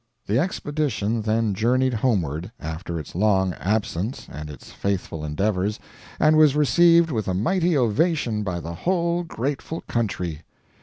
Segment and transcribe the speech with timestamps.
[0.25, 5.79] The expedition then journeyed homeward after its long absence and its faithful endeavors,
[6.19, 10.41] and was received with a mighty ovation by the whole grateful country.